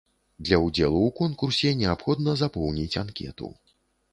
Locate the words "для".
0.47-0.57